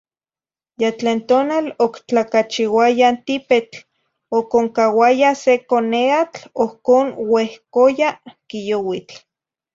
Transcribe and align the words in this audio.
Ya 0.81 0.89
tlen 0.99 1.19
tonal 1.29 1.65
octlacachiuaya 1.85 3.09
tipetl, 3.25 3.77
oconcauaya 4.37 5.29
se 5.43 5.53
coneatl, 5.69 6.41
ohcon 6.63 7.05
uehcoya 7.33 8.09
quiyouitl. 8.49 9.15